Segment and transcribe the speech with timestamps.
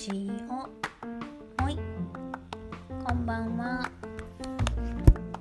[0.00, 1.76] ジオはい。
[3.06, 3.86] こんばんは。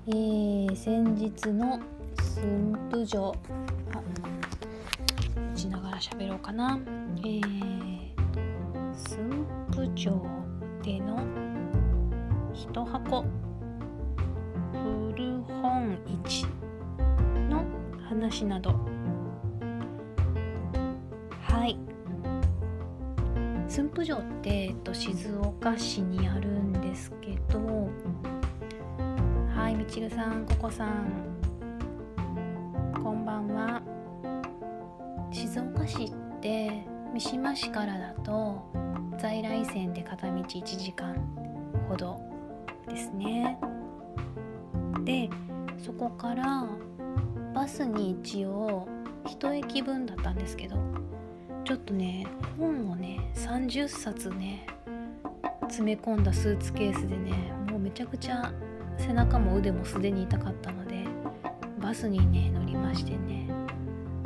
[0.06, 1.80] えー、先日の
[2.36, 3.34] 駿府城。
[3.94, 4.02] あ
[5.54, 6.78] 打ちながら喋ろうかな。
[7.20, 8.12] えー、
[8.94, 10.22] 駿府城
[10.84, 11.24] での
[12.54, 13.24] 一箱。
[14.74, 15.98] 古本
[16.28, 16.46] 市
[17.50, 17.64] の
[18.10, 18.89] 話など。
[24.10, 27.90] 駿府城って、えっと、静岡市にあるんですけど
[29.56, 31.30] はいみちるさんここさん
[33.04, 33.82] こんばんは。
[35.32, 38.64] 静岡市って三島市からだと
[39.20, 41.16] 在来線で片道1時間
[41.88, 42.20] ほど
[42.88, 43.60] ですね。
[45.06, 45.30] で
[45.78, 46.68] そこから
[47.54, 48.88] バスに一応
[49.26, 50.99] 1駅分だったんですけど
[51.70, 52.26] ちょっとね
[52.58, 54.66] 本をね30冊ね
[55.66, 57.32] 詰め込んだスーツケースでね
[57.70, 58.52] もうめちゃくちゃ
[58.98, 61.06] 背中も腕もすでに痛かったので
[61.80, 63.48] バスにね乗りましてね。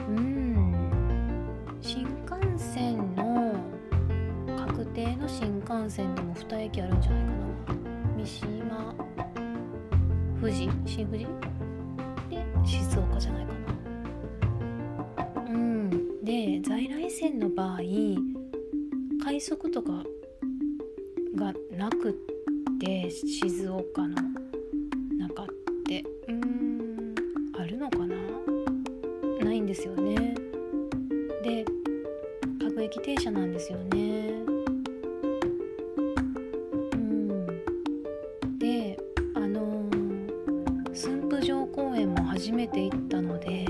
[0.08, 1.77] うん。
[1.81, 3.53] 新幹線の
[4.66, 7.80] 確定の新幹線でも2駅あるんじゃないかな。
[8.16, 8.95] 三島
[10.39, 10.69] 富士？
[10.86, 11.27] 新富士？
[32.94, 34.30] 各駅停車なんですよね。
[36.94, 37.47] うん。
[38.59, 38.99] で
[39.33, 39.89] あの
[40.94, 43.66] 駿府城公園も初めて行ったので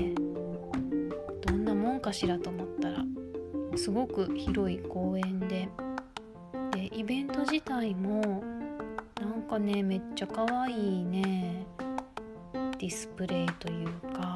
[1.46, 3.02] どんなもんかしらと思ったら
[3.76, 5.68] すごく広い公園で。
[6.72, 8.42] でイベント自体も
[9.20, 11.66] なんかねめっちゃ可愛いね
[12.78, 14.33] ディスプレイというか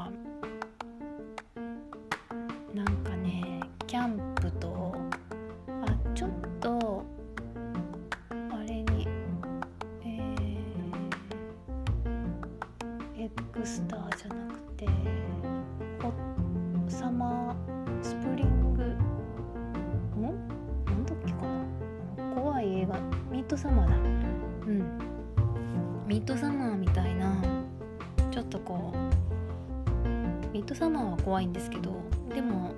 [28.39, 31.91] ちょっとこうミッドサマーは怖いんですけど
[32.33, 32.73] でも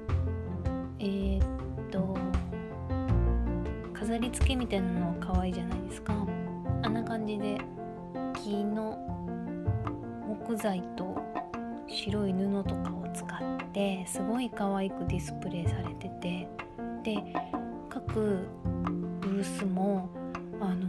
[0.99, 1.45] えー、っ
[1.91, 2.17] と
[3.93, 6.15] 飾り付けみたいなの可愛いじゃないですか。
[6.83, 7.59] あんな感じで
[8.43, 8.97] 木の
[10.27, 11.15] 木材と
[11.87, 16.49] 白い布とかを使ってすごい可愛くディスプレイされてて
[17.05, 17.23] で
[17.91, 18.49] 各
[19.21, 20.09] ブースも
[20.59, 20.89] あの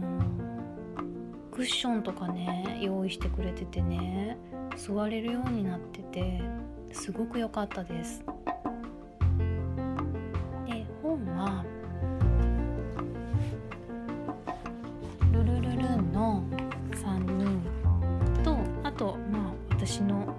[1.50, 4.38] クッションとかね用意してくれててね。
[4.76, 6.40] 座れるようになってて
[6.92, 8.24] すごく良かったです。
[10.66, 11.64] で本は
[15.32, 16.42] ルルルルンの
[16.92, 17.62] 3人
[18.42, 20.34] とあとまあ私の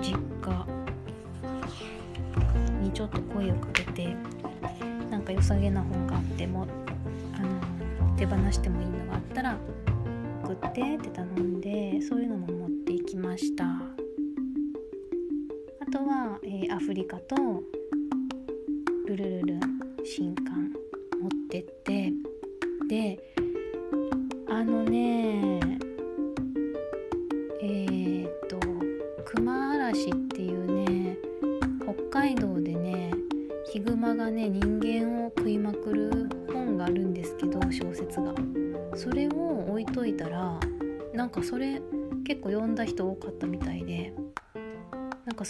[0.00, 0.66] 実家
[2.82, 4.16] にちょっと声をかけて
[5.10, 6.66] なんか良さげな本があっても
[7.34, 9.56] あの手放してもいいのがあったら
[10.48, 13.64] 作ってって頼んでそういうのも持っていきました。
[13.64, 13.68] あ
[15.92, 17.36] とは、えーアフリカと
[19.06, 19.60] ルルルルン
[20.04, 20.72] 新刊
[21.20, 22.12] 持ってって
[22.88, 23.27] で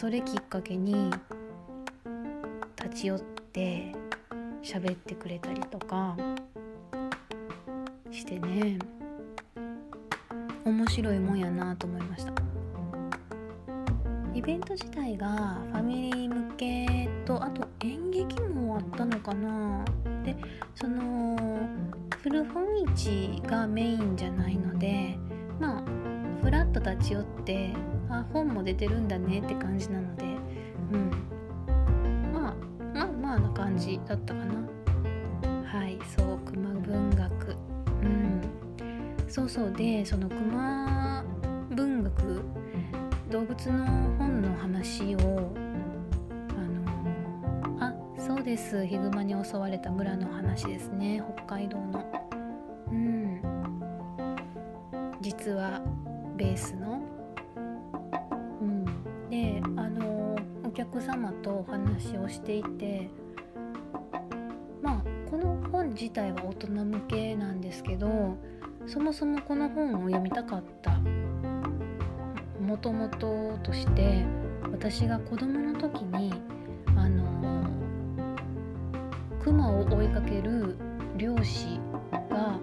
[0.00, 1.10] それきっかけに
[2.80, 3.92] 立ち寄って
[4.62, 6.16] 喋ってくれたりとか
[8.12, 8.78] してね。
[10.64, 12.32] 面白いもんやなと思いました。
[14.32, 15.26] イベント自体が
[15.72, 19.84] ファミリー向けとあと演劇もあったのかな。
[20.22, 20.36] で
[20.76, 21.36] その
[22.22, 22.64] 古本
[22.94, 25.18] 市がメインじゃないので
[26.88, 27.74] 立ち寄って
[28.08, 30.24] あ本も出てるんだねって感じなので
[30.92, 31.10] うん。
[32.32, 32.54] まあ
[32.94, 34.54] まあまあな感じだったかな。
[35.64, 37.56] はいそう熊文学。
[38.02, 38.40] うん。
[39.28, 39.72] そうそう。
[39.72, 41.24] でその熊
[41.70, 42.42] 文学
[43.30, 43.84] 動物の
[44.16, 45.52] 本の話を
[46.56, 48.86] あのあそうです。
[48.86, 51.22] ヒグマに襲われた村の話ですね。
[51.36, 52.30] 北海道の。
[52.90, 53.42] うん。
[55.20, 55.82] 実は
[56.38, 57.02] ベースの。
[58.62, 58.84] うん。
[59.30, 63.10] であのお客様とお話をしていて
[64.80, 68.36] まあこの本自体は大人向けなんですけど
[68.86, 70.98] そもそもこの本を読みたかった
[72.60, 74.24] もともととして
[74.72, 76.32] 私が子供の時に
[76.96, 77.68] あの
[79.42, 80.76] 熊を追いかける
[81.16, 81.80] 漁師
[82.30, 82.58] が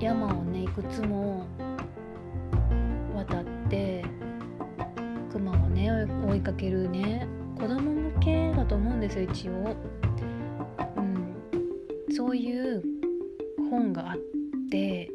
[0.00, 1.46] 山をねいくつも
[6.34, 7.28] 追いかけるね。
[7.56, 9.76] 子供向けだと思うんですよ一応、
[10.96, 11.36] うん、
[12.12, 12.82] そういう
[13.70, 14.18] 本があっ
[14.68, 15.10] て。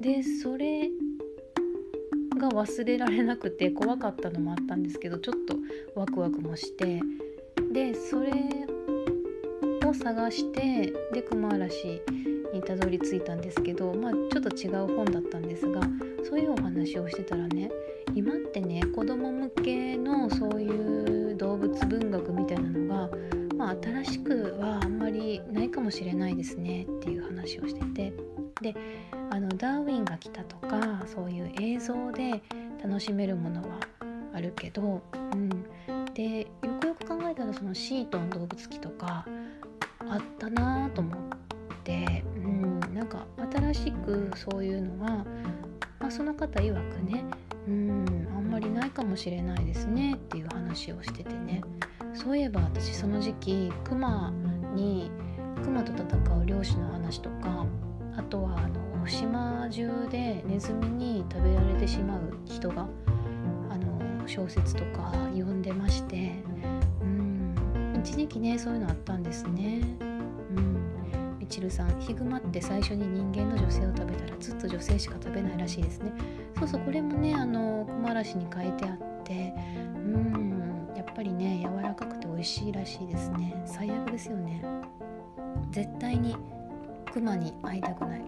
[0.00, 0.90] でそれ
[2.38, 5.56] が忘れられなくて怖かったのもあったんですけどちょっと
[5.98, 7.00] ワクワクもして。
[7.72, 8.30] でそれ
[9.84, 12.00] を探してで熊嵐
[12.62, 15.80] たどり着いたんですけど、まあ、ちょっと違う本だったんですが
[16.28, 17.70] そういうお話をしてたらね
[18.14, 23.16] 今ってね子供向けのそういう動物文学みたいなのが、
[23.56, 28.12] まあ、新しくはあんまりないかもしれないですねっていう話をしてて。
[28.60, 28.74] で
[29.30, 32.42] あのダーウィンが来たとかそういう映像で
[32.82, 33.78] 楽しめるものは
[34.34, 35.48] あるけど、うん、
[36.14, 36.46] でよ
[36.80, 39.24] くよく考えたらそのシートン動物記とか
[40.00, 41.37] あったなと思って、
[42.36, 45.24] うん、なんか新しくそういうのは、
[45.98, 47.24] まあ、その方曰くね、
[47.66, 51.62] うん、あんまりないかもしれないですねっていう話をしててね
[52.14, 54.32] そういえば私その時期クマ
[54.74, 55.10] に
[55.62, 56.06] クマと戦
[56.38, 57.66] う漁師の話とか
[58.16, 62.86] あとはあの島中でネズミに食べられてしまう人が
[63.70, 66.32] あの小説とか読んでまして
[67.00, 67.54] うん
[67.98, 70.07] 一時期ねそういうのあったんですね。
[71.48, 76.12] うんみちるさんヒグマって最初に人間の女性を食べたらずっと女性しか食べないらしいですね。
[76.58, 79.54] そうそうこれもねあのクマラシに書いてあって
[79.96, 83.62] うんやっぱりね柔らかくて美味しいらしいですね。
[83.64, 84.62] 最悪ですよね。
[85.70, 86.36] 絶対に
[87.10, 88.22] クマに会いたくない。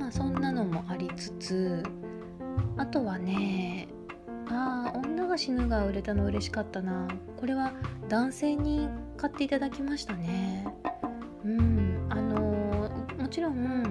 [0.00, 1.84] まあそんなのもありつつ
[2.76, 3.86] あとはね
[4.48, 7.06] ああ女が死ぬが売れたの嬉しかったな。
[7.36, 7.72] これは
[8.08, 10.66] 男性に買っていただきましたね。
[11.44, 11.99] うん。
[13.30, 13.82] ちろん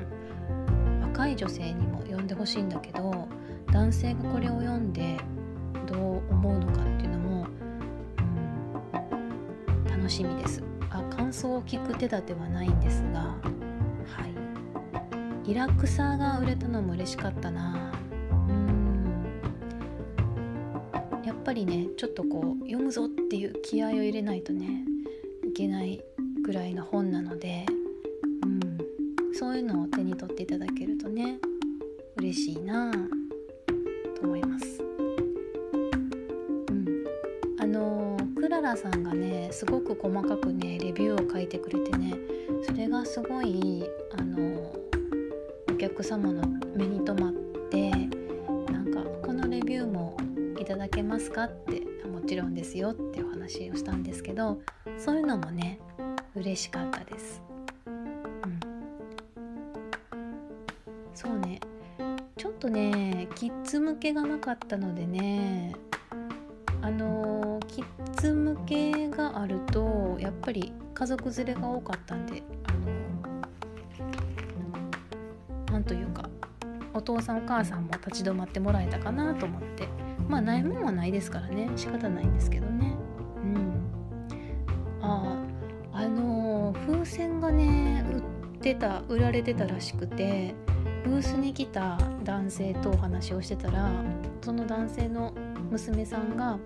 [1.01, 3.27] 若い女性にも読んでほしいんだけど
[3.71, 5.17] 男性がこれを読んで
[5.87, 7.47] どう思うのかっていうのも、
[9.81, 10.61] うん、楽しみです。
[10.89, 13.37] あ感想を聞く手立てはないんですがは
[15.45, 15.47] い。
[15.47, 17.93] リラクサーが売れたのも嬉しかったな。
[18.31, 19.23] うん。
[21.23, 24.83] やっぱりねちょっとこう読むぞっていう気合を入れないとね
[25.47, 26.03] いけない
[26.43, 27.65] ぐらいの本なので、
[29.49, 31.39] そういうのを手に取っていただけるとね
[32.17, 32.91] 嬉しいな
[34.15, 34.83] と思います。
[36.69, 37.03] うん、
[37.59, 42.13] あのクララさんがねすごく細かくねレビューを書いてくれてね
[42.61, 43.83] それがすごい
[44.15, 44.71] あの
[45.67, 47.33] お客様の目に留まっ
[47.71, 47.89] て
[48.71, 50.15] なんかこのレビューも
[50.59, 54.61] いただけますかってもちろんですよってお話をしたんですけど
[54.99, 55.79] そういうのもね
[56.35, 57.48] 嬉しかったです。
[62.69, 65.73] とねキッズ向けがなかったのでね。
[66.81, 72.41] あのキッズ向けがあるとやっぱり家族連れが多かったんで
[75.69, 76.23] 何というか
[76.93, 79.89] お父さんお母さんも立ち止まってもらえたかなと思って。
[80.29, 81.69] まあないもんはないですからね。
[81.75, 82.95] 仕方ないんですけどね。
[83.43, 83.91] うん。
[85.01, 85.35] あ
[85.91, 90.53] ああの、風船がね売ってた売られてたらしくて
[91.09, 93.89] ブースに来た男性とお話をしてたら
[94.41, 95.33] その男性の
[95.71, 96.59] 娘さんが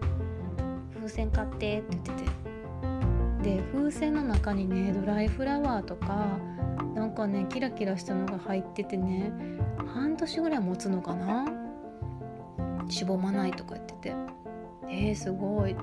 [0.94, 2.44] 「風船買って」って言ってて。
[3.44, 6.26] で風船の中にねドライフラワーとか
[6.96, 9.34] なんかねキラキラしたのが入っててね
[9.94, 11.46] 半年ぐらい持つのかな？
[12.90, 14.16] しぼまないとか言ってて。
[14.90, 15.76] えー、すごい。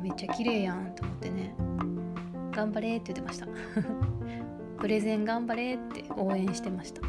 [0.00, 1.54] めっちゃ綺麗やんと思ってね。
[2.52, 3.46] 頑張れって言ってました。
[4.78, 7.00] プレゼン頑張れって応援してました。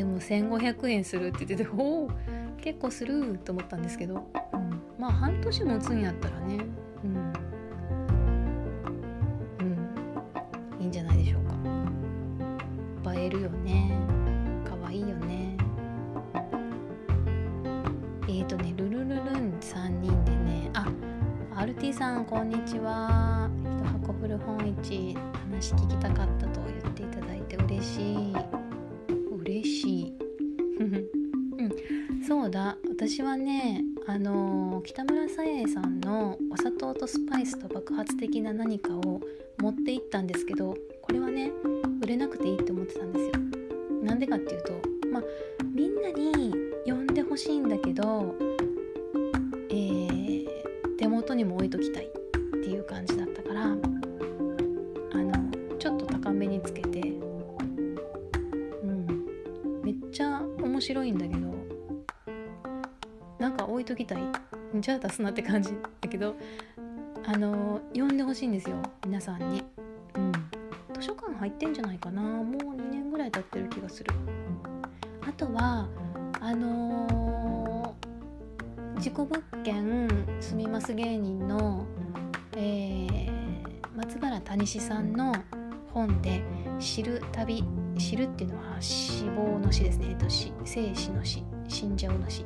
[0.00, 2.10] でも1500円するって言ってて おお
[2.56, 6.58] 結構すると思ったんですけど、うん、まあ半年持つんやったらね
[7.04, 7.16] うん。
[9.60, 9.68] う
[10.78, 10.80] ん。
[10.80, 13.14] いいんじゃないでしょうか。
[13.14, 13.92] 映えるよね。
[14.64, 15.56] 可愛いいよね。
[18.22, 20.90] えーとねルルルルン3人でねあ
[21.56, 23.50] RT さんこんにちは。
[23.82, 25.14] 一箱古本市
[25.50, 26.09] 話聞きた
[33.00, 39.22] 私はねあの北村さえさんのお砂糖とスパイスと爆発的な何かを
[39.58, 41.50] 持っていったんですけどこれはね
[42.02, 43.32] 売れなくていいって思ってたんですよ。
[44.02, 44.72] なんでかっていうと
[45.10, 45.22] まあ
[45.74, 46.54] みんなに
[46.84, 48.34] 呼んでほしいんだけど
[49.70, 50.46] えー、
[50.98, 52.19] 手元にも置いときたい。
[63.90, 64.22] ときたい。
[64.76, 65.70] じゃあ出すなって感じ
[66.00, 66.36] だけど
[67.26, 68.76] あの読んでほしいんですよ。
[69.04, 69.62] 皆さんに。
[70.14, 70.32] うん。
[70.94, 72.22] 図書館入ってんじゃないかな。
[72.22, 74.12] もう2年ぐらい経ってる気がする。
[75.26, 75.88] あとは
[76.40, 79.28] あのー、自己物
[79.64, 80.08] 件
[80.40, 81.84] 住みます芸人の、
[82.56, 83.30] えー、
[83.96, 85.34] 松原谷志さんの
[85.92, 86.42] 本で
[86.78, 87.64] 「知る旅」
[87.98, 90.26] 知るっていうのは死亡の死ですね、えっと、
[90.64, 92.44] 生死の死死んじゃうの死、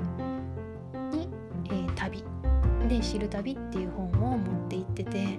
[2.88, 5.38] で「知る旅」っていう本を持って行ってて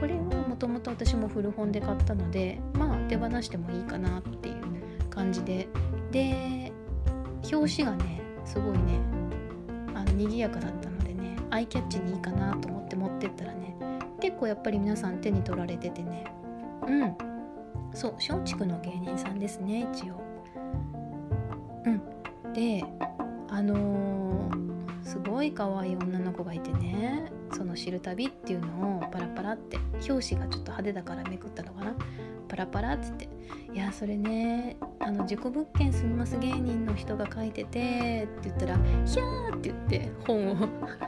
[0.00, 4.56] これはもともと私も古本で買ったのでまあ手放してもいいかなっていう
[5.10, 5.68] 感じで。
[6.12, 6.72] で
[7.52, 9.00] 表紙がねすごいね
[9.94, 13.76] あの賑やかだったのでねアイキャッチにいいかなと思って持ってったらね
[14.20, 16.24] 結構やっぱり皆さん手に取られててね。
[16.86, 17.16] うん。
[17.92, 20.20] そう松竹の芸人さんですね一応。
[21.84, 21.90] う
[22.48, 22.52] ん。
[22.52, 22.84] で
[23.48, 24.65] あのー
[25.06, 27.30] すごい可愛い女の子がいてね。
[27.52, 31.94] その「知る旅」っていうのをパラパラって表紙がちょっと派手だからめくったのかな。
[32.48, 33.28] パラパラって言って
[33.72, 40.56] 「いやそれねあの事故物件住みます芸人の人が書いてて」って言ったら「ひゃー」って言って本を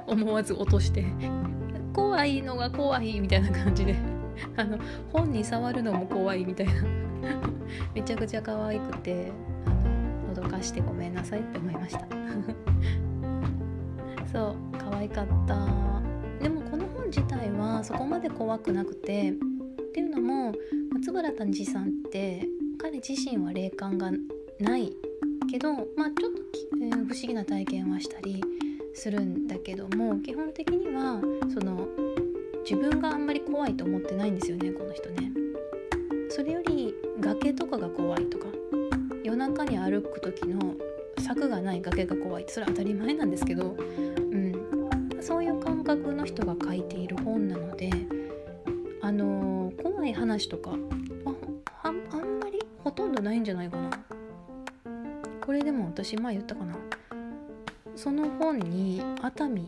[0.06, 1.04] 思わず落として
[1.92, 3.96] 「怖いのが怖い」みたいな感じで
[4.56, 4.78] あの
[5.12, 6.72] 本に触るのも怖いみたいな。
[7.94, 9.32] めちゃくちゃ可愛くて
[9.66, 12.06] あの脅かしてごめんなさいって思いました。
[14.32, 15.54] そう可愛かった
[16.42, 19.32] でもこの本自体はそこまで怖くなくてっ
[19.92, 20.52] ていうのも
[20.92, 22.46] 松原谷次さんって
[22.78, 24.10] 彼自身は霊感が
[24.60, 24.92] ない
[25.50, 26.42] けどまあちょっと、
[26.82, 28.42] えー、不思議な体験はしたり
[28.94, 31.20] するんだけども基本的には
[31.52, 31.86] その
[32.68, 35.32] 自分があんまり怖いと思ってないんですよねこの人ね。
[36.28, 38.46] それより崖とかが怖いとか
[39.24, 40.74] 夜中に歩く時の
[41.18, 43.76] 柵がない崖が怖いってそれは当たり前なんですけど
[45.88, 47.90] 覚の人が書いている本なので
[49.00, 50.72] あのー、怖い話とか
[51.82, 53.90] ああんまりほとんどないんじゃないかな。
[55.40, 56.76] これでも私前言ったかな。
[57.96, 59.66] その本に熱海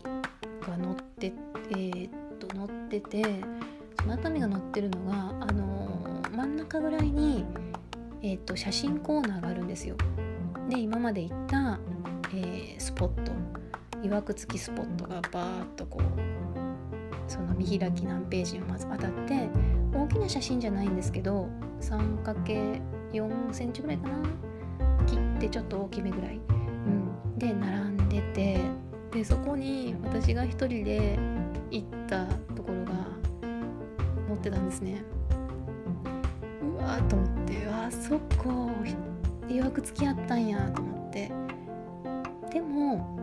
[0.60, 1.32] が載って
[1.70, 3.22] えー、っと載ってて
[3.98, 7.46] その熱海が載ってるのがあのー、真ん中ぐらいに
[8.20, 9.96] えー、っと写真コーナーがあるんですよ。
[10.68, 11.78] で今まで行った、
[12.34, 13.32] えー、スポット。
[14.02, 16.02] いわくつきスポットがバーッとこう
[17.30, 19.48] その見開き何ページをまず当たって
[19.94, 21.48] 大きな写真じゃないんですけど
[21.80, 22.80] 3×4
[23.52, 24.16] センチぐらいかな？
[25.06, 26.40] 切ってちょっと大きめぐらい、
[26.86, 28.60] うん、で並んでて
[29.12, 31.18] でそこに私が一人で
[31.70, 32.92] 行ったところが
[34.28, 35.02] 載ってたんですね。
[36.62, 38.70] うわーと思ってあそこ
[39.48, 41.32] いわくつきあったんやと思って。
[42.52, 43.19] でも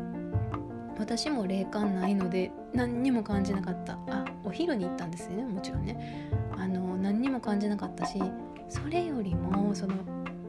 [0.99, 3.97] 私も霊感ないので何にも感じなかった。
[4.09, 5.43] あお昼に行ったんですよね。
[5.45, 6.29] もちろんね。
[6.55, 8.21] あの何にも感じなかったし
[8.69, 9.93] それよりもその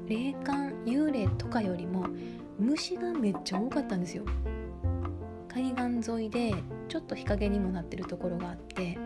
[0.07, 2.07] 霊感幽霊とかよりも
[2.59, 4.25] 虫がめっちゃ多かったんですよ。
[5.49, 6.55] 海岸沿いで
[6.89, 8.97] ちょっと日陰にもなってるところがあって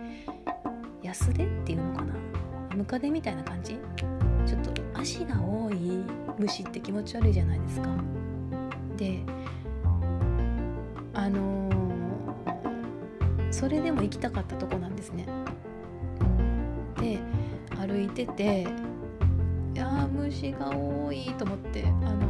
[1.03, 2.15] 安手っていうのかな。
[2.75, 3.79] ムカデみたいな感じ。
[4.47, 6.05] ちょっと足が多い
[6.39, 7.89] 虫って気持ち悪いじゃないですか。
[8.97, 9.21] で
[11.14, 15.26] あのー、それでも行きたかったとこなんですね。
[17.00, 17.19] で
[17.76, 18.66] 歩いてて
[19.75, 22.21] いや虫が多いと思ってあの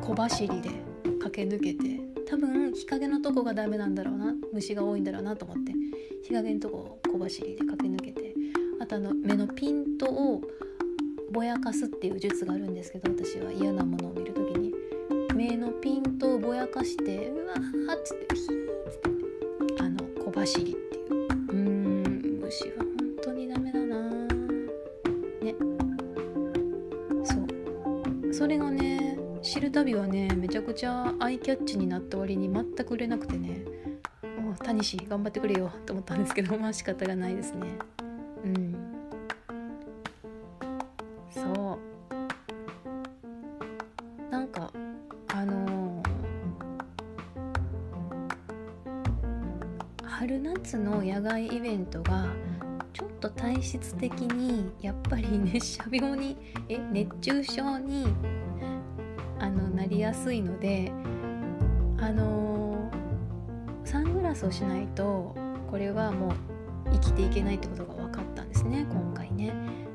[0.00, 0.70] ー、小走りで
[1.20, 5.72] 駆け抜けて多分日陰のとこがダメなんだろうな虫が多いんだろうなと思って
[6.22, 8.34] 日陰のとこを小走りで駆け抜けて
[8.80, 10.42] あとあの目のピントを
[11.32, 14.05] ぼやかすっていう術があるんですけど私は嫌なもの
[16.76, 19.82] かしてうわーっつってヒーっつって。
[19.82, 21.26] あの小走りっていう。
[21.48, 22.86] うん虫は本
[23.22, 24.10] 当にダメだな
[25.40, 25.54] ね。
[27.24, 27.34] そ
[28.28, 28.34] う。
[28.34, 33.64] それがね知る旅はねめちゃくちゃアイキャッチになった割に全く売れなくてね。
[34.38, 37.78] もう谷氏頑張ってくれよと思ったんですけどまあ仕方がないですね。
[38.44, 38.75] うん。
[53.76, 56.36] 質的にやっぱり 熱射病に
[56.68, 58.06] え熱中症に
[59.38, 60.92] あのなりやすいので
[61.98, 62.56] あのー
[63.86, 65.34] サングラスをしないと
[65.70, 66.32] これはもう
[66.92, 69.54] 生きていけないってことが分かったんですね今回ね。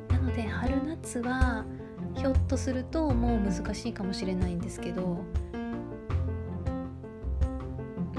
[0.09, 1.65] なので春夏は
[2.15, 5.57] ひょっとするともう難しいかもしれないんですけど、う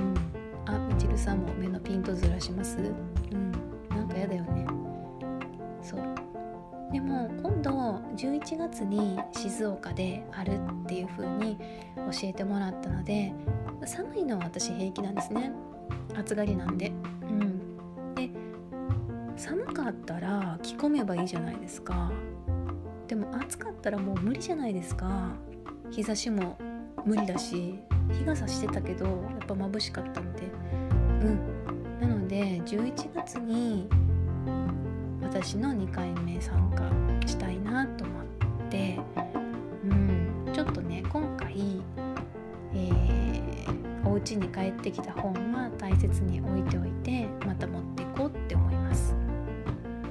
[0.01, 0.15] ん、
[0.67, 2.79] あみちるさんも目のピントずらします
[8.23, 11.59] 11月に静岡であるっていう風に
[11.97, 13.33] 教えてもらったので
[13.85, 15.51] 寒いのは私平気なんですね。
[16.15, 16.93] 暑がりなんで。
[17.23, 18.15] うん。
[18.15, 18.31] で
[19.37, 22.13] 寒かったら着込めばいいじゃないですか。
[23.09, 25.33] でも暑かったらもう無理じゃないですか。
[25.91, 26.57] 日差しも
[27.05, 27.81] 無理だし
[28.13, 30.43] 日傘してたけどやっぱ眩しかったんで。
[31.23, 31.99] うん。
[32.01, 33.89] なので11月に
[35.21, 36.85] 私の2回目参加
[37.27, 38.02] したいなと
[44.33, 49.15] 家に帰ってきた本は大切に置いておいてまた持っていこうって思います。
[49.15, 49.17] う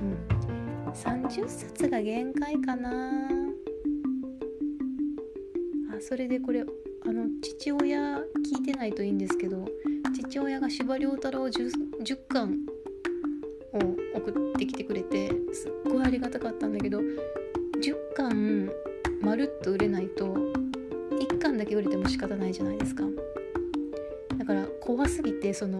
[0.05, 0.91] ん。
[0.93, 2.89] 30冊が限界かな。
[5.91, 9.65] あそれでこれあの父親聞いてないといいんですけど
[10.13, 11.71] 父親が司馬遼太郎 10,
[12.03, 12.59] 10巻
[13.73, 13.77] を
[14.17, 18.69] 送ってきてくれてすっごいありがたかったんだけど10巻
[19.21, 23.03] まるっと売れないと1巻だけ売れても仕方ないじゃないですか。
[24.37, 25.79] だから怖すぎてその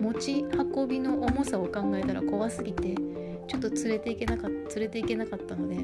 [0.00, 2.94] 持ち運びの重さを考えたら怖すぎて
[3.48, 5.76] ちょっと連れていけなかっ連れていけなかったので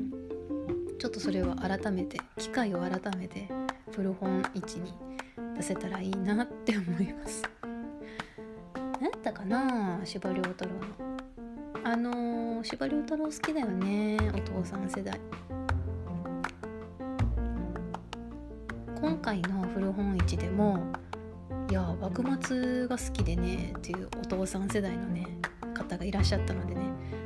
[0.98, 3.48] ちょっとそれは改めて機会を改めて
[3.92, 4.92] 古本市に
[5.56, 7.42] 出せたらいいなって思います。
[9.00, 10.80] 何やったかな司馬太郎の。
[11.82, 15.18] あの、司馬太郎好きだよねお父さん世代。
[19.00, 20.82] 今回の古本市でも
[21.70, 25.24] いや幕末が好きでねっていうお父さん世代のね
[25.72, 26.80] 方がいらっしゃったのでね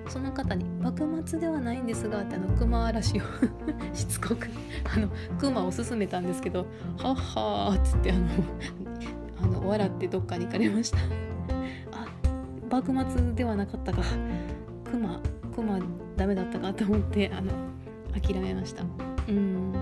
[0.07, 3.23] その方に「幕末ではないんですが」ってあの熊嵐を
[3.95, 4.49] しつこく
[4.95, 6.67] あの熊を勧めたんですけど
[7.01, 8.29] 「はっはー」っつってあの
[9.43, 10.99] あの笑ってどっかに行かれました。
[11.93, 12.07] あ
[12.71, 14.03] 幕末ではなかったか。
[14.91, 15.21] 熊
[15.55, 15.79] 熊
[16.17, 17.51] ダメだったかと思ってあの
[18.13, 18.85] 諦めました。
[19.29, 19.73] うん。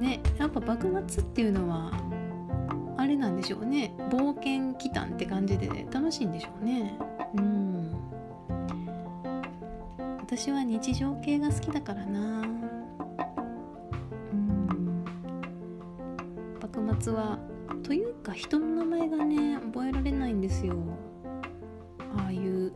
[0.00, 1.92] ねやっぱ幕末っていうのは
[3.14, 3.94] れなんでしょうね。
[4.10, 6.98] 冒険祈祷って感じで、楽しいんでしょうね。
[7.36, 7.90] うん。
[10.20, 12.42] 私は日常系が好きだからな。
[14.32, 15.04] うん。
[16.60, 17.38] 幕末は
[17.82, 20.74] というか人の名前がね覚えられないんですよ。
[22.16, 22.72] ああいう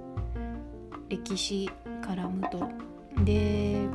[1.09, 1.68] 歴史
[2.03, 2.68] 絡むと。
[3.24, 3.88] で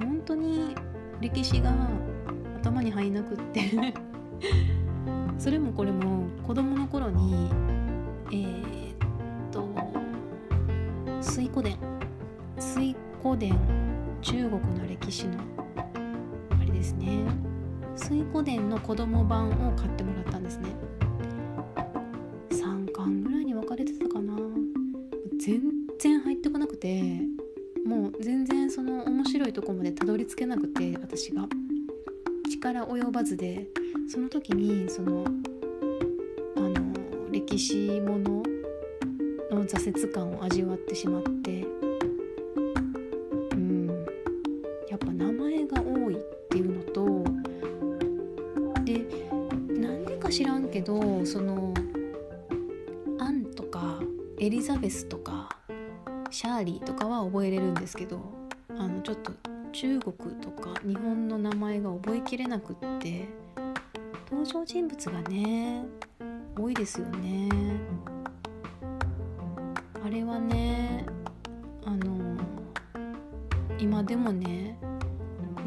[0.00, 0.74] 本当に
[1.20, 1.72] 歴史が
[2.56, 3.94] 頭に入んなくって。
[5.38, 7.50] それもこれも子供の頃に
[8.30, 8.96] えー、っ
[9.50, 9.68] と
[11.20, 11.76] 水古伝
[12.58, 13.58] 水古伝
[14.20, 15.38] 中国の歴史の
[16.50, 17.24] あれですね。
[17.96, 20.68] 水古伝の子供版を買ってもらったんですね。
[22.50, 24.34] 3巻ぐらいに分かれてたかな。
[25.40, 25.60] 全
[25.98, 27.02] 然入ってこなくて
[27.84, 31.48] もう全然その面白いとこまでたどり着けなくて私が。
[32.48, 33.66] 力及ばずで。
[34.12, 35.24] その時にその
[36.54, 38.42] あの歴史もの
[39.50, 41.64] の挫折感を味わってしまって
[43.52, 43.88] うん
[44.90, 46.18] やっぱ名前が多いっ
[46.50, 47.24] ていうのと
[48.84, 49.06] で
[49.80, 51.72] なんでか知らんけどその
[53.18, 53.98] アンとか
[54.38, 55.48] エリザベスとか
[56.30, 58.20] シャーリーとかは覚えれるんですけど
[58.76, 59.32] あのちょっと
[59.72, 63.40] 中国とか日本の名前が覚えきれなくって
[64.32, 65.84] 登場人物がね
[66.58, 67.50] 多いですよね。
[70.02, 71.04] あれはね
[71.84, 72.40] あの
[73.78, 74.78] 今でもね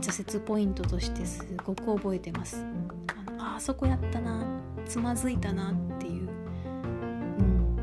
[0.02, 2.66] 挫折ポイントとしてすごく覚えてます。
[3.28, 4.44] あのあそこやったな
[4.84, 6.28] つまずいたなっていう。
[6.64, 7.78] うん。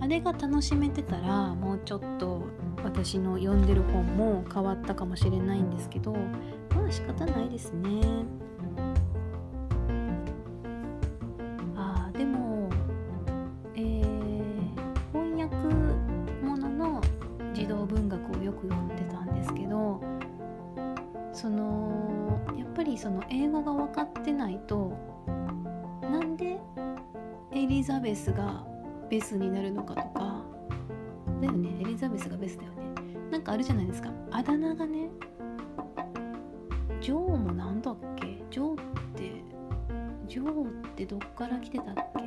[0.00, 2.46] あれが楽しめてたらもうちょっと
[2.82, 6.12] 私の読んでる本も変わったかもしれないんですけど
[6.74, 8.00] まあ仕方ないですね。
[27.62, 28.66] エリザベスが
[29.08, 30.42] ベスになるのかとか。
[31.40, 31.80] だよね。
[31.80, 32.78] エリザベスがベスだよね。
[33.30, 34.10] なんかあるじゃないですか。
[34.32, 35.08] あだ名がね
[37.00, 38.42] ジョーもなんだっけ？
[38.50, 39.30] ジョーって
[40.26, 42.24] ジョーってどっから来てたっけ？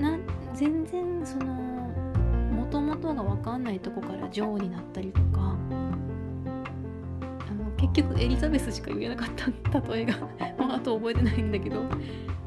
[0.00, 0.16] な
[0.54, 5.40] 全然そのもともとが分かんないとこからジョーになったりとか。
[5.40, 5.56] あ
[7.52, 9.46] の結局エリザベスしか言えなかった。
[9.92, 10.16] 例えが。
[10.64, 11.82] もうあと覚えてないんだけど。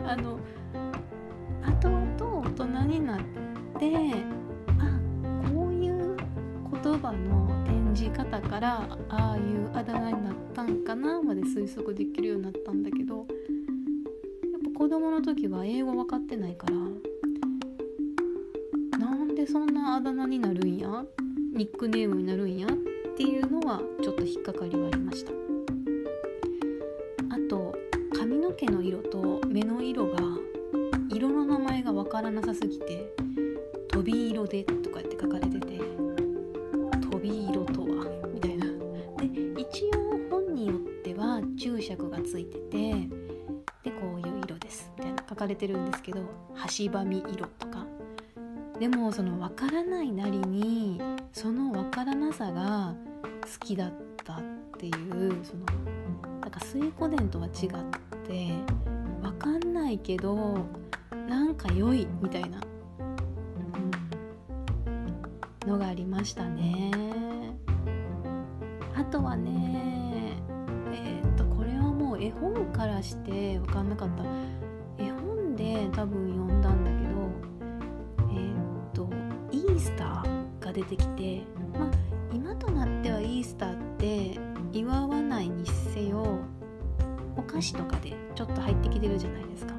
[0.05, 0.39] あの
[2.89, 3.25] になって
[4.79, 4.99] あ
[5.53, 6.17] こういう
[6.83, 13.27] 言葉の展示方からああいうあだ名になったんかなまで推測できるようになったんだけどやっ
[14.73, 16.73] ぱ子供の時は英語分かってないから
[18.97, 21.05] なんでそんなあだ名になるんや？
[21.53, 22.71] ニックネームになるんやっ
[23.15, 25.31] ていうのはちょっと引っかかりはありました。
[25.31, 25.35] あ
[27.49, 27.75] と
[28.17, 30.17] 髪の毛の色と目の色が
[31.11, 33.11] 色の名前が分からなさすぎて
[33.89, 35.79] 「飛び色で」とかって書かれてて
[37.01, 38.65] 飛び色とはみたいな。
[39.17, 42.93] で一応本によっては注釈がついてて
[43.83, 46.21] でこういう色ですみたいな書かれてるんですけど
[46.53, 47.85] 「はしばみ色」とか。
[48.79, 51.01] でもその分からないなりに
[51.33, 52.95] その分からなさが
[53.41, 53.93] 好きだっ
[54.23, 54.41] たっ
[54.77, 55.65] ていうその
[56.39, 57.51] なんか水湖伝とは違っ
[58.25, 58.53] て
[59.21, 60.59] 分かんないけど
[61.29, 62.59] なんか良いみたいな、
[65.67, 66.91] のがありましたね。
[68.95, 70.41] あとはね
[70.91, 74.23] えー、っとこれはもう絵本からして分かんなかった。
[74.97, 77.29] 絵本で多分読んだんだけど
[78.31, 79.07] えー、っと
[79.51, 81.43] イースターが出てきて
[81.77, 81.89] まあ
[82.33, 84.39] 今となってはイースターって
[84.73, 85.63] 祝わないに
[85.93, 86.39] せよ
[87.37, 89.78] お菓子とかでちょっと入ってきてるじゃないですか。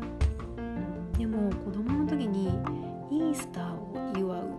[1.21, 2.49] でも子供の時に
[3.11, 4.59] イースターを祝う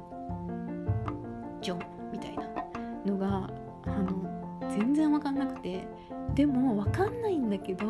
[1.59, 1.79] ジョン
[2.11, 2.43] みたいな
[3.03, 3.49] のが
[3.87, 5.87] あの全然分かんなくて
[6.35, 7.87] でも分かんないんだけど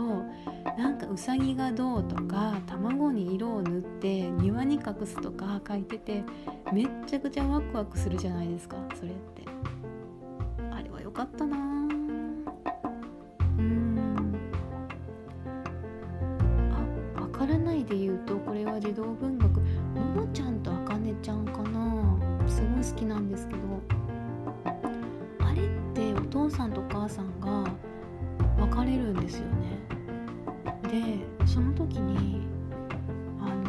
[0.78, 6.24] なんかうさぎがどうとか卵に色を塗って庭に隠すとか書いてて
[6.72, 9.44] めっちゃくちゃワクワクするじゃないですかそれって。
[10.72, 11.71] あれは良かったな
[18.92, 19.62] 児童文学。
[19.96, 22.18] ももちゃんとあかねちゃんかな。
[22.46, 23.60] すごい好きなんですけど。
[25.40, 27.64] あれってお父さんとお母さんが
[28.60, 29.80] 別れるんですよね。
[30.84, 32.46] でその時に
[33.40, 33.64] あの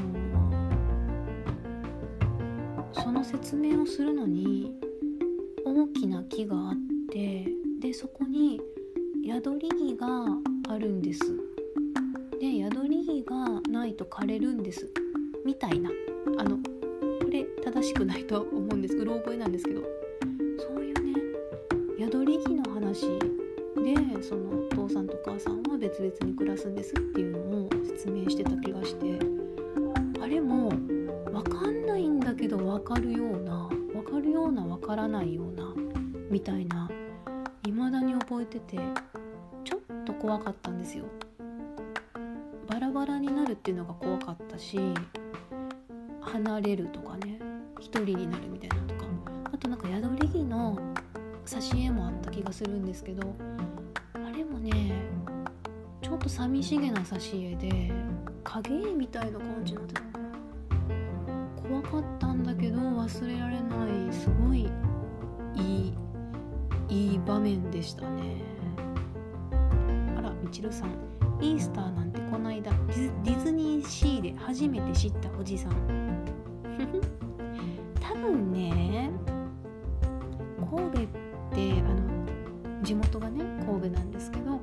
[2.92, 4.74] その説明をするのに
[5.64, 6.76] 大きな木があっ
[7.12, 7.46] て
[7.80, 8.60] でそこに
[9.24, 10.06] 宿り木が
[10.68, 11.20] あるんです。
[12.40, 14.92] で宿り木がないと枯れるんです。
[15.44, 15.90] みたいな。
[16.38, 16.62] あのこ
[17.30, 18.96] れ正しくないと思うんです。
[18.96, 19.82] うろ覚えなんですけど。
[20.58, 21.14] そういうね
[21.98, 23.18] 宿り木の話
[23.76, 29.18] でそのお父さんとお母さんは別々に暮らすんですっていうのを説明してた気がして。
[30.20, 35.74] あれも分かんないんだけど分かるような分かるような分からないような
[36.30, 36.88] みたいな
[37.64, 38.78] 未だに覚えてて
[39.64, 41.04] ちょっと怖かったんですよ。
[42.68, 44.78] バラバラになるっていうのが怖かったし
[46.22, 47.38] 離れるとかね
[47.78, 49.02] 一人になるみたいなとか。
[49.52, 50.78] あとなんか宿り木の
[51.44, 53.34] 挿絵もあった気がするんですけど
[54.14, 54.70] あれもね
[56.00, 57.92] ちょっと寂しげな挿絵で
[58.42, 60.02] 影絵みたいな感じになってた
[61.68, 64.70] 怖かったんだけど忘れられないすごい
[65.54, 65.94] いい
[66.88, 68.42] いい場面でしたね。
[70.16, 70.90] あらみちるさん。
[71.40, 76.01] イースターなんてこの間ディズニーシーで初めて知ったおじさん。
[78.22, 79.10] 分ね
[80.70, 81.06] 神戸っ
[81.52, 84.60] てあの地元がね神戸なんですけど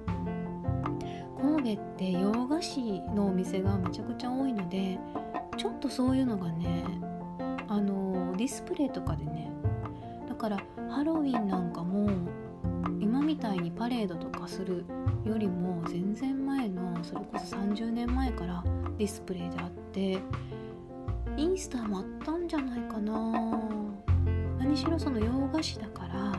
[1.39, 4.97] 神戸って洋菓子のお店がめちゃくちゃ多いので
[5.57, 6.85] ちょっとそういうのがね
[7.67, 9.51] あのディスプレイとかでね
[10.27, 10.57] だから
[10.89, 12.09] ハロウィンなんかも
[12.99, 14.85] 今みたいにパレードとかする
[15.25, 18.63] よりも全然前のそれこそ30年前から
[18.97, 20.19] ディスプレイであって
[21.39, 23.13] インスタもあったんじゃないかな。
[24.57, 26.37] 何しろその洋菓子だからあ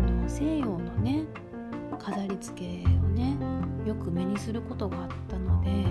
[0.00, 1.26] の西洋のね
[1.98, 3.36] 飾り付けをね
[3.84, 5.84] よく目にすることがあったので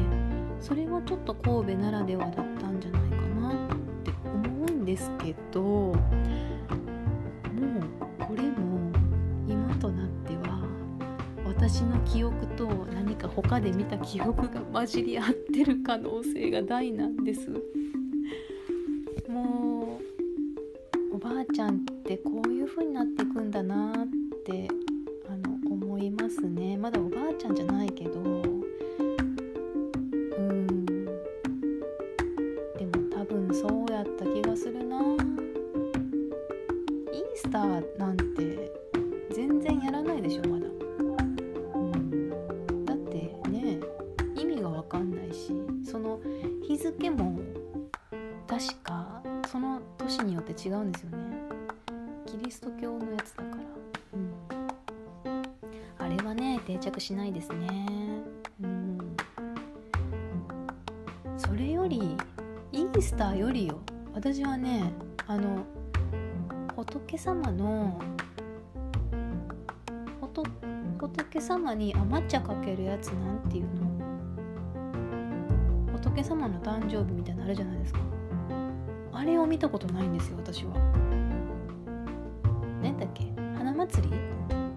[0.59, 3.53] それはちょっと神戸ならではだったんじゃないかなっ
[4.03, 5.95] て思うんですけどもう
[8.19, 8.91] これも
[9.47, 10.67] 今となっては
[11.45, 17.51] 私の記憶と何か他で見た記憶が混じり合ってる可能性が大なんです。
[49.97, 51.17] その年によって違うんですよね。
[52.25, 53.55] キリスト教のやつだから。
[54.13, 55.43] うん。
[55.97, 58.21] あれはね定着しないですね。
[58.61, 58.97] うん。
[61.37, 62.17] それより
[62.71, 63.79] イースターよりよ。
[64.13, 64.91] 私はね
[65.27, 65.63] あの
[66.75, 67.99] 仏様の
[70.97, 73.85] 仏様に甘茶かけるやつなんていうの。
[75.93, 77.99] 仏様の誕生日みたいなのあるじゃないですか。
[79.25, 80.73] れを見たことないんですよ私は。
[82.81, 83.31] 何だっけ？
[83.57, 84.15] 花祭り？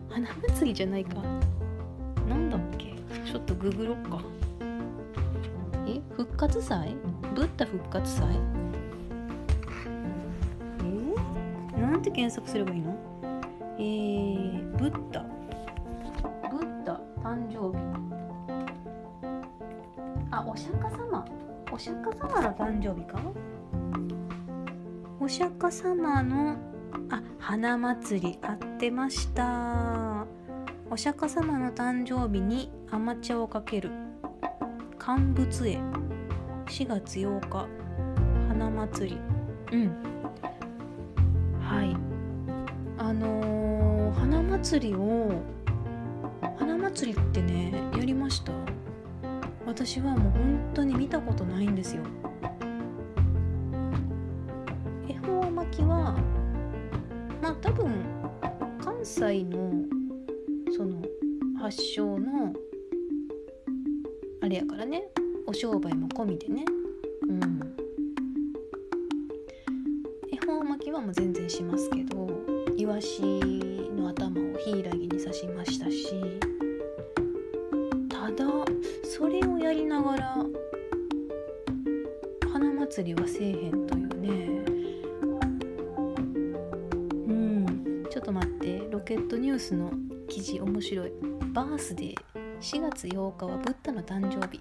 [0.09, 1.17] 花祭りじゃないか。
[2.29, 2.95] なんだっけ？
[3.31, 4.21] ちょっとググろっか。
[5.87, 6.01] え？
[6.17, 6.97] 復活祭？
[7.35, 8.27] ブッダ復活祭？
[11.77, 11.81] え？
[11.81, 12.97] なんて検索すればいいの？
[13.79, 15.25] えー、ブッダ。
[16.51, 17.79] ブッダ誕生日。
[20.31, 21.25] あお釈迦様。
[21.71, 23.21] お釈迦様の誕生日か？
[25.21, 26.57] お釈迦様の
[27.11, 30.25] あ花祭り合ってました。
[30.91, 33.91] お釈迦様の誕生日に甘茶をかける。
[34.97, 35.83] 乾物園。
[36.67, 37.67] 4月8日。
[38.47, 39.21] 花祭り。
[39.73, 39.89] うん。
[41.61, 41.97] はい。
[42.97, 45.43] あのー、花祭りを
[46.59, 48.53] 花祭りってねやりました。
[49.67, 52.05] 私はもう本当に見たことないんですよ。
[59.19, 59.85] 関西の
[60.77, 61.03] その
[61.59, 62.55] 発祥の
[64.41, 65.03] あれやからね
[65.45, 66.65] お商売も込みでね。
[67.29, 67.61] うん。
[70.33, 72.31] 恵方巻きはもう全然しますけど
[72.77, 73.21] イワシ
[73.97, 76.15] の頭をヒイラギに刺しましたし
[78.09, 78.45] ただ
[79.03, 80.37] それをやりながら
[82.53, 84.08] 花祭りはせえへんという
[89.09, 89.91] ケットニュースの
[90.29, 91.13] 記事面白い。
[91.55, 92.15] バースデー。
[92.61, 94.61] 4月8日はブッダの誕生日。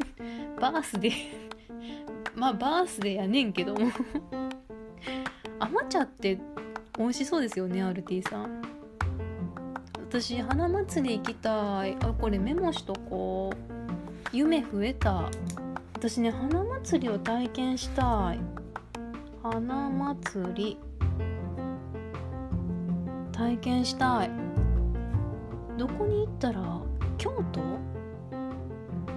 [0.58, 1.12] バースデー。
[2.34, 3.80] まあバースデーやねんけども。
[5.60, 6.40] 甘茶って
[6.96, 8.62] 美味しそうですよね RT さん。
[10.08, 11.94] 私花祭り行きたい。
[12.00, 14.34] あこれメモしとこう。
[14.34, 15.28] 夢増えた。
[15.92, 18.40] 私ね花祭りを体験したい。
[19.42, 20.91] 花祭り。
[23.42, 24.30] 体験したい。
[25.76, 26.80] どこに行ったら
[27.18, 27.60] 京都？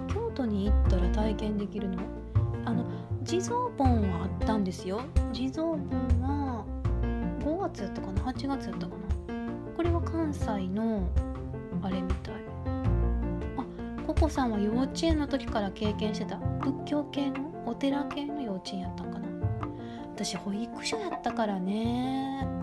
[0.08, 2.02] 京都に行ったら体験できるの？
[2.64, 2.84] あの
[3.22, 5.00] 地蔵盆はあったんですよ。
[5.32, 5.78] 地蔵盆
[6.22, 6.64] は
[7.38, 9.36] 5月やったかな？8月やったかな？
[9.76, 11.08] これは関西の
[11.80, 12.34] あれみたい。
[13.58, 13.64] あ
[14.08, 16.36] ココさんは幼稚園の時から経験してた？
[16.36, 17.62] 仏教系の？
[17.64, 19.28] お寺系の幼稚園やったんかな？
[20.16, 22.55] 私保育所やったからね。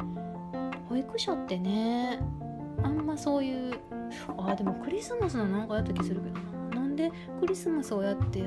[0.93, 2.19] 保育所ってね
[2.83, 3.79] あんまそういう
[4.37, 6.81] あでもクリスマスのなんかやった気するけどな。
[6.81, 8.43] なんでクリスマスをやって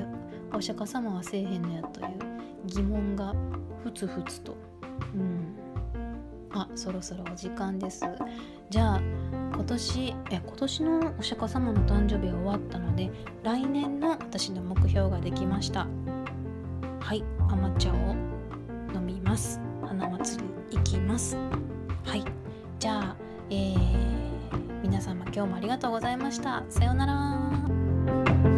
[0.53, 2.07] お釈迦様はせえへんのやという
[2.65, 3.33] 疑問が
[3.83, 4.55] ふつふつと。
[5.13, 5.57] うん。
[6.51, 8.05] あそろそろお時間です。
[8.69, 9.01] じゃあ
[9.53, 13.11] 今年え今年のお釈迦様の誕生日は終わったので
[13.43, 15.85] 来年の私の目標ができました。
[17.01, 17.25] はい。
[17.49, 18.15] 甘茶を
[18.95, 19.59] 飲みます。
[19.85, 21.35] 花祭り行きます。
[22.05, 22.36] はい。
[22.79, 23.15] じゃあ
[23.49, 23.75] えー、
[24.83, 26.63] 皆様今日もありがとうございました。
[26.69, 28.56] さようなら。